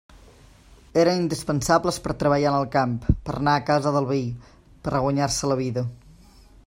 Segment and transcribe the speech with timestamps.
[1.01, 4.09] Eren indispensables per a treballar en el camp, per a anar a la casa del
[4.13, 4.25] veí,
[4.87, 5.85] per a guanyar-se la vida.